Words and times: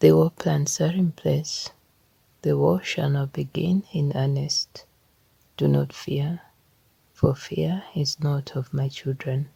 The 0.00 0.12
war 0.12 0.30
plans 0.30 0.80
are 0.80 0.92
in 0.92 1.12
place. 1.12 1.70
The 2.42 2.58
war 2.58 2.82
shall 2.82 3.10
not 3.10 3.32
begin 3.32 3.84
in 3.92 4.12
earnest. 4.14 4.84
Do 5.56 5.68
not 5.68 5.92
fear, 5.92 6.42
for 7.12 7.34
fear 7.34 7.84
is 7.94 8.18
not 8.20 8.56
of 8.56 8.74
my 8.74 8.88
children. 8.88 9.48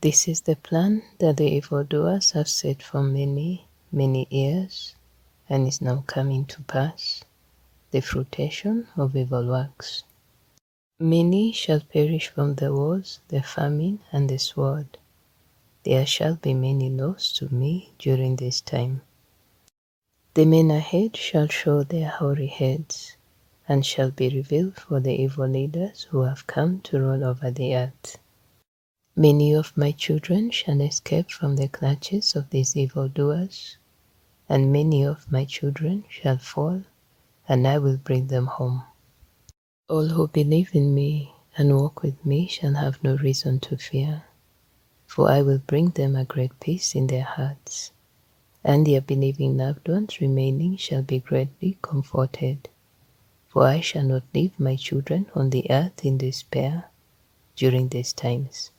This 0.00 0.28
is 0.28 0.42
the 0.42 0.56
plan 0.56 1.02
that 1.18 1.36
the 1.36 1.50
evildoers 1.50 2.30
have 2.30 2.48
set 2.48 2.82
for 2.82 3.02
many, 3.02 3.66
many 3.92 4.26
years, 4.30 4.94
and 5.48 5.66
is 5.66 5.82
now 5.82 6.04
coming 6.06 6.46
to 6.46 6.62
pass, 6.62 7.22
the 7.90 8.00
fruition 8.00 8.86
of 8.96 9.14
evil 9.14 9.46
works. 9.46 10.04
Many 10.98 11.52
shall 11.52 11.80
perish 11.80 12.28
from 12.28 12.54
the 12.54 12.72
wars, 12.72 13.20
the 13.28 13.42
famine, 13.42 14.00
and 14.12 14.30
the 14.30 14.38
sword. 14.38 14.96
There 15.82 16.04
shall 16.04 16.36
be 16.36 16.52
many 16.52 16.90
lost 16.90 17.36
to 17.36 17.52
me 17.54 17.92
during 17.98 18.36
this 18.36 18.60
time. 18.60 19.02
The 20.34 20.44
men 20.44 20.70
ahead 20.70 21.16
shall 21.16 21.48
show 21.48 21.82
their 21.82 22.10
hoary 22.10 22.48
heads, 22.48 23.16
and 23.66 23.84
shall 23.84 24.10
be 24.10 24.28
revealed 24.28 24.76
for 24.76 25.00
the 25.00 25.14
evil 25.14 25.48
leaders 25.48 26.02
who 26.10 26.22
have 26.22 26.46
come 26.46 26.80
to 26.82 27.00
rule 27.00 27.24
over 27.24 27.50
the 27.50 27.74
earth. 27.74 28.18
Many 29.16 29.54
of 29.54 29.76
my 29.76 29.92
children 29.92 30.50
shall 30.50 30.80
escape 30.80 31.30
from 31.30 31.56
the 31.56 31.68
clutches 31.68 32.36
of 32.36 32.50
these 32.50 32.76
evil 32.76 33.08
doers, 33.08 33.76
and 34.48 34.72
many 34.72 35.04
of 35.04 35.30
my 35.32 35.44
children 35.44 36.04
shall 36.08 36.38
fall, 36.38 36.82
and 37.48 37.66
I 37.66 37.78
will 37.78 37.96
bring 37.96 38.26
them 38.28 38.46
home. 38.46 38.84
All 39.88 40.08
who 40.08 40.28
believe 40.28 40.74
in 40.74 40.94
me 40.94 41.34
and 41.56 41.76
walk 41.76 42.02
with 42.02 42.24
me 42.24 42.46
shall 42.48 42.74
have 42.74 43.02
no 43.02 43.16
reason 43.16 43.60
to 43.60 43.76
fear, 43.76 44.24
for 45.10 45.28
I 45.28 45.42
will 45.42 45.58
bring 45.58 45.88
them 45.90 46.14
a 46.14 46.24
great 46.24 46.60
peace 46.60 46.94
in 46.94 47.08
their 47.08 47.24
hearts, 47.24 47.90
and 48.62 48.86
their 48.86 49.00
believing 49.00 49.56
loved 49.56 49.88
ones 49.88 50.20
remaining 50.20 50.76
shall 50.76 51.02
be 51.02 51.18
greatly 51.18 51.78
comforted. 51.82 52.68
For 53.48 53.64
I 53.64 53.80
shall 53.80 54.04
not 54.04 54.22
leave 54.32 54.58
my 54.60 54.76
children 54.76 55.26
on 55.34 55.50
the 55.50 55.68
earth 55.68 56.04
in 56.04 56.16
despair 56.16 56.90
during 57.56 57.88
these 57.88 58.12
times. 58.12 58.70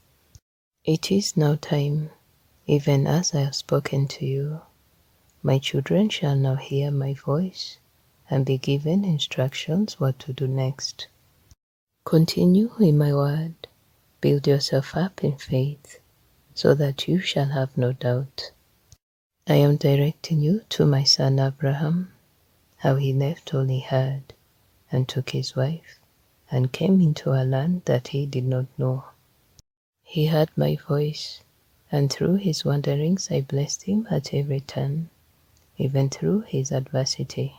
It 0.85 1.11
is 1.11 1.35
now 1.35 1.55
time, 1.55 2.11
even 2.65 3.07
as 3.07 3.35
I 3.35 3.41
have 3.41 3.55
spoken 3.55 4.07
to 4.15 4.25
you. 4.25 4.61
My 5.43 5.59
children 5.59 6.07
shall 6.07 6.37
now 6.37 6.55
hear 6.55 6.91
my 6.91 7.13
voice 7.13 7.77
and 8.29 8.45
be 8.45 8.57
given 8.57 9.03
instructions 9.03 9.99
what 9.99 10.17
to 10.19 10.31
do 10.31 10.47
next. 10.47 11.07
Continue 12.05 12.71
in 12.79 12.97
my 12.97 13.13
word, 13.13 13.67
build 14.21 14.47
yourself 14.47 14.95
up 14.95 15.25
in 15.25 15.35
faith, 15.35 15.99
so 16.61 16.75
that 16.75 17.07
you 17.07 17.19
shall 17.19 17.47
have 17.47 17.75
no 17.75 17.91
doubt. 17.91 18.51
I 19.47 19.55
am 19.55 19.77
directing 19.77 20.41
you 20.43 20.61
to 20.69 20.85
my 20.85 21.03
son 21.03 21.39
Abraham, 21.39 22.11
how 22.77 22.97
he 22.97 23.11
left 23.13 23.51
all 23.55 23.65
he 23.65 23.79
had, 23.79 24.21
and 24.91 25.09
took 25.09 25.31
his 25.31 25.55
wife, 25.55 25.99
and 26.51 26.71
came 26.71 27.01
into 27.01 27.31
a 27.31 27.43
land 27.43 27.81
that 27.85 28.09
he 28.09 28.27
did 28.27 28.43
not 28.43 28.67
know. 28.77 29.05
He 30.03 30.27
heard 30.27 30.51
my 30.55 30.75
voice, 30.75 31.41
and 31.91 32.13
through 32.13 32.35
his 32.35 32.63
wanderings 32.63 33.31
I 33.31 33.41
blessed 33.41 33.81
him 33.89 34.07
at 34.11 34.31
every 34.31 34.59
turn, 34.59 35.09
even 35.79 36.11
through 36.11 36.41
his 36.41 36.71
adversity. 36.71 37.55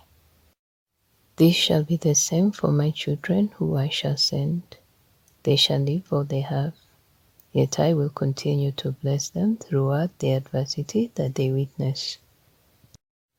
This 1.35 1.57
shall 1.57 1.83
be 1.83 1.97
the 1.97 2.15
same 2.15 2.53
for 2.53 2.71
my 2.71 2.93
children 2.93 3.49
who 3.57 3.77
I 3.77 3.89
shall 3.89 4.17
send. 4.17 4.77
They 5.43 5.57
shall 5.57 5.81
leave 5.81 6.13
all 6.13 6.23
they 6.23 6.43
have, 6.43 6.75
yet 7.53 7.79
I 7.79 7.95
will 7.95 8.09
continue 8.09 8.73
to 8.73 8.93
bless 8.93 9.29
them 9.29 9.57
throughout 9.57 10.19
the 10.19 10.33
adversity 10.33 11.11
that 11.15 11.35
they 11.35 11.51
witness. 11.51 12.19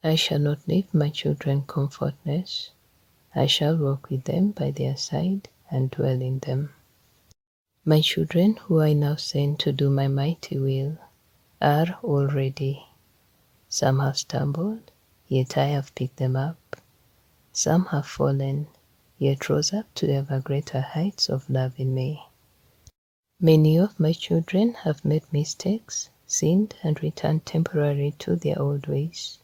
I 0.03 0.15
shall 0.15 0.39
not 0.39 0.67
leave 0.67 0.93
my 0.93 1.09
children 1.09 1.63
comfortless. 1.65 2.69
I 3.33 3.47
shall 3.47 3.75
walk 3.77 4.09
with 4.09 4.25
them 4.25 4.51
by 4.51 4.71
their 4.71 4.95
side 4.95 5.49
and 5.71 5.89
dwell 5.89 6.21
in 6.21 6.39
them. 6.39 6.73
My 7.85 8.01
children, 8.01 8.57
who 8.57 8.79
I 8.79 8.93
now 8.93 9.15
send 9.15 9.59
to 9.61 9.71
do 9.71 9.89
my 9.89 10.07
mighty 10.07 10.57
will, 10.59 10.97
are 11.61 11.99
already. 12.03 12.85
Some 13.67 13.99
have 13.99 14.17
stumbled, 14.17 14.91
yet 15.27 15.57
I 15.57 15.65
have 15.67 15.95
picked 15.95 16.17
them 16.17 16.35
up. 16.35 16.77
Some 17.51 17.85
have 17.87 18.05
fallen, 18.05 18.67
yet 19.17 19.49
rose 19.49 19.73
up 19.73 19.93
to 19.95 20.13
ever 20.13 20.39
greater 20.39 20.81
heights 20.81 21.29
of 21.29 21.49
love 21.49 21.73
in 21.77 21.95
me. 21.95 22.23
Many 23.45 23.77
of 23.77 23.99
my 23.99 24.13
children 24.13 24.73
have 24.85 25.03
made 25.03 25.23
mistakes, 25.33 26.09
sinned, 26.25 26.75
and 26.81 27.03
returned 27.03 27.45
temporarily 27.45 28.11
to 28.19 28.37
their 28.37 28.57
old 28.57 28.87
ways. 28.87 29.39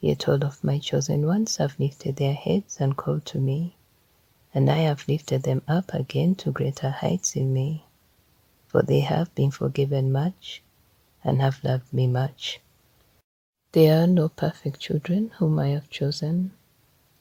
Yet 0.00 0.26
all 0.30 0.42
of 0.42 0.64
my 0.64 0.78
chosen 0.78 1.26
ones 1.26 1.58
have 1.58 1.78
lifted 1.78 2.16
their 2.16 2.32
heads 2.32 2.80
and 2.80 2.96
called 2.96 3.26
to 3.26 3.38
me, 3.38 3.76
and 4.54 4.70
I 4.70 4.78
have 4.78 5.06
lifted 5.06 5.42
them 5.42 5.60
up 5.68 5.92
again 5.92 6.36
to 6.36 6.50
greater 6.50 6.88
heights 6.88 7.36
in 7.36 7.52
me, 7.52 7.84
for 8.66 8.80
they 8.80 9.00
have 9.00 9.34
been 9.34 9.50
forgiven 9.50 10.10
much 10.10 10.62
and 11.22 11.42
have 11.42 11.62
loved 11.62 11.92
me 11.92 12.06
much. 12.06 12.60
There 13.72 14.02
are 14.02 14.06
no 14.06 14.30
perfect 14.30 14.80
children 14.80 15.32
whom 15.36 15.58
I 15.58 15.68
have 15.68 15.90
chosen 15.90 16.52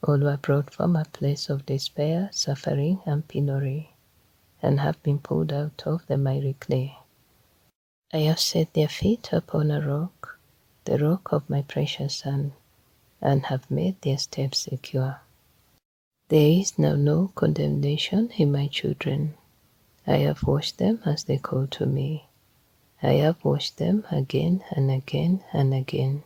all 0.01 0.19
were 0.19 0.37
brought 0.37 0.69
from 0.73 0.95
a 0.95 1.03
place 1.03 1.49
of 1.49 1.65
despair, 1.65 2.29
suffering, 2.31 3.01
and 3.05 3.27
penury, 3.27 3.91
and 4.61 4.79
have 4.79 5.01
been 5.03 5.19
pulled 5.19 5.53
out 5.53 5.83
of 5.85 6.05
the 6.07 6.17
miry 6.17 6.55
clay. 6.59 6.97
I 8.13 8.19
have 8.19 8.39
set 8.39 8.73
their 8.73 8.87
feet 8.87 9.33
upon 9.33 9.69
a 9.69 9.81
rock, 9.81 10.39
the 10.85 10.97
rock 10.97 11.33
of 11.33 11.49
my 11.49 11.61
precious 11.61 12.15
Son, 12.15 12.53
and 13.21 13.45
have 13.47 13.69
made 13.69 14.01
their 14.01 14.17
steps 14.17 14.59
secure. 14.59 15.21
There 16.29 16.51
is 16.51 16.77
now 16.77 16.95
no 16.95 17.31
condemnation 17.35 18.31
in 18.37 18.51
my 18.51 18.67
children. 18.67 19.35
I 20.05 20.17
have 20.17 20.43
washed 20.43 20.77
them 20.77 21.01
as 21.05 21.25
they 21.25 21.37
call 21.37 21.67
to 21.67 21.85
me. 21.85 22.27
I 23.01 23.13
have 23.13 23.43
washed 23.45 23.77
them 23.77 24.05
again 24.11 24.63
and 24.71 24.89
again 24.89 25.43
and 25.53 25.73
again. 25.73 26.23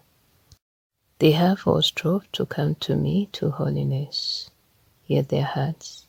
They 1.19 1.31
have 1.31 1.67
all 1.67 1.81
strove 1.81 2.31
to 2.31 2.45
come 2.45 2.75
to 2.75 2.95
me 2.95 3.27
to 3.33 3.51
holiness, 3.51 4.49
yet 5.05 5.29
their 5.29 5.43
hearts, 5.45 6.05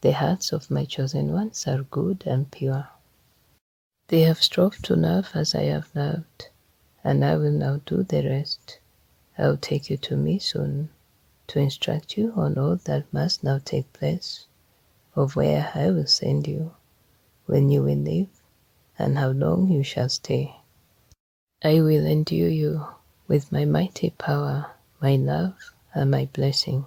the 0.00 0.12
hearts 0.12 0.52
of 0.52 0.70
my 0.70 0.84
chosen 0.84 1.32
ones, 1.32 1.66
are 1.66 1.82
good 1.84 2.24
and 2.26 2.50
pure. 2.50 2.88
They 4.08 4.20
have 4.20 4.42
strove 4.42 4.80
to 4.82 4.94
love 4.94 5.30
as 5.34 5.54
I 5.54 5.64
have 5.64 5.94
loved, 5.94 6.48
and 7.02 7.24
I 7.24 7.36
will 7.36 7.50
now 7.52 7.80
do 7.86 8.02
the 8.02 8.22
rest. 8.28 8.78
I 9.38 9.48
will 9.48 9.56
take 9.56 9.90
you 9.90 9.96
to 9.96 10.16
me 10.16 10.38
soon 10.38 10.90
to 11.48 11.58
instruct 11.58 12.16
you 12.16 12.32
on 12.36 12.58
all 12.58 12.76
that 12.76 13.12
must 13.12 13.44
now 13.44 13.58
take 13.64 13.92
place, 13.92 14.46
of 15.14 15.36
where 15.36 15.70
I 15.74 15.90
will 15.90 16.06
send 16.06 16.46
you, 16.46 16.74
when 17.46 17.70
you 17.70 17.82
will 17.82 17.96
live, 17.96 18.28
and 18.98 19.18
how 19.18 19.28
long 19.30 19.68
you 19.70 19.82
shall 19.82 20.08
stay. 20.08 20.56
I 21.62 21.80
will 21.80 22.04
endure 22.06 22.48
you 22.48 22.86
with 23.28 23.50
my 23.50 23.64
mighty 23.64 24.10
power, 24.10 24.72
my 25.00 25.16
love, 25.16 25.54
and 25.94 26.10
my 26.10 26.26
blessing. 26.26 26.84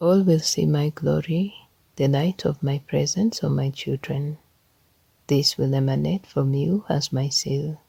All 0.00 0.22
will 0.22 0.40
see 0.40 0.66
my 0.66 0.90
glory, 0.90 1.54
the 1.96 2.08
light 2.08 2.46
of 2.46 2.62
my 2.62 2.78
presence 2.78 3.44
on 3.44 3.54
my 3.54 3.68
children. 3.68 4.38
This 5.26 5.58
will 5.58 5.74
emanate 5.74 6.26
from 6.26 6.54
you 6.54 6.84
as 6.88 7.12
my 7.12 7.28
seal, 7.28 7.80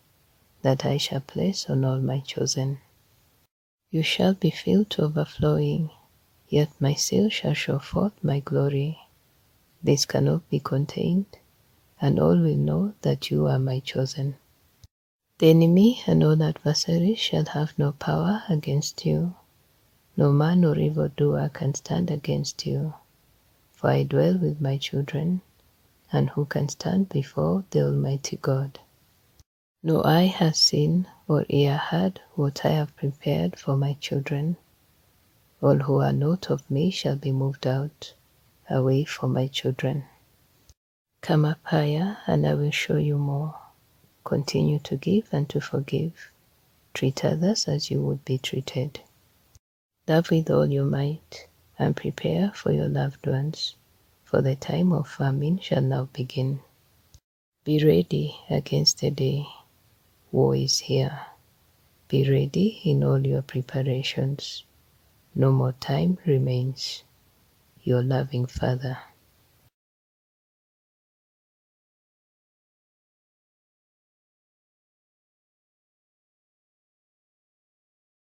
that 0.61 0.85
I 0.85 0.97
shall 0.97 1.21
place 1.21 1.69
on 1.69 1.85
all 1.85 1.99
my 1.99 2.19
chosen. 2.19 2.79
You 3.91 4.03
shall 4.03 4.33
be 4.33 4.49
filled 4.49 4.89
to 4.91 5.03
overflowing, 5.03 5.89
yet 6.49 6.69
my 6.79 6.93
seal 6.93 7.29
shall 7.29 7.53
show 7.53 7.79
forth 7.79 8.13
my 8.23 8.39
glory. 8.39 8.99
This 9.81 10.05
cannot 10.05 10.49
be 10.49 10.59
contained, 10.59 11.37
and 12.01 12.19
all 12.19 12.37
will 12.37 12.57
know 12.57 12.93
that 13.03 13.31
you 13.31 13.47
are 13.47 13.59
my 13.59 13.79
chosen. 13.79 14.35
The 15.39 15.49
enemy 15.49 16.01
and 16.05 16.23
all 16.23 16.41
adversaries 16.43 17.19
shall 17.19 17.45
have 17.45 17.77
no 17.79 17.93
power 17.93 18.43
against 18.49 19.05
you. 19.05 19.35
No 20.15 20.31
man 20.31 20.63
or 20.65 20.77
evildoer 20.77 21.49
can 21.49 21.73
stand 21.73 22.11
against 22.11 22.65
you. 22.65 22.93
For 23.83 23.89
I 23.89 24.03
dwell 24.03 24.37
with 24.37 24.61
my 24.61 24.77
children, 24.77 25.41
and 26.09 26.29
who 26.29 26.45
can 26.45 26.69
stand 26.69 27.09
before 27.09 27.65
the 27.71 27.81
Almighty 27.81 28.37
God? 28.37 28.79
No 29.83 30.01
eye 30.05 30.27
has 30.27 30.57
seen 30.57 31.05
or 31.27 31.45
ear 31.49 31.75
heard 31.75 32.21
what 32.35 32.63
I 32.63 32.69
have 32.69 32.95
prepared 32.95 33.59
for 33.59 33.75
my 33.75 33.95
children. 33.95 34.55
All 35.61 35.79
who 35.79 35.99
are 35.99 36.13
not 36.13 36.49
of 36.49 36.71
me 36.71 36.91
shall 36.91 37.17
be 37.17 37.33
moved 37.33 37.67
out, 37.67 38.13
away 38.69 39.03
from 39.03 39.33
my 39.33 39.47
children. 39.47 40.05
Come 41.19 41.43
up 41.43 41.59
higher, 41.63 42.19
and 42.25 42.47
I 42.47 42.53
will 42.53 42.71
show 42.71 42.95
you 42.95 43.17
more. 43.17 43.59
Continue 44.23 44.79
to 44.79 44.95
give 44.95 45.27
and 45.33 45.49
to 45.49 45.59
forgive. 45.59 46.31
Treat 46.93 47.25
others 47.25 47.67
as 47.67 47.91
you 47.91 48.01
would 48.01 48.23
be 48.23 48.37
treated. 48.37 49.01
Love 50.07 50.31
with 50.31 50.49
all 50.49 50.67
your 50.67 50.85
might 50.85 51.49
and 51.79 51.95
prepare 51.95 52.51
for 52.53 52.71
your 52.71 52.87
loved 52.87 53.25
ones, 53.25 53.75
for 54.23 54.41
the 54.41 54.55
time 54.55 54.91
of 54.91 55.07
famine 55.07 55.59
shall 55.59 55.81
now 55.81 56.09
begin. 56.13 56.59
Be 57.63 57.83
ready 57.83 58.35
against 58.49 58.99
the 58.99 59.09
day. 59.09 59.47
War 60.31 60.55
is 60.55 60.79
here. 60.79 61.19
Be 62.07 62.29
ready 62.29 62.81
in 62.83 63.03
all 63.03 63.25
your 63.25 63.41
preparations. 63.41 64.65
No 65.33 65.51
more 65.51 65.73
time 65.73 66.17
remains. 66.25 67.03
Your 67.83 68.03
loving 68.03 68.45
Father. 68.45 68.97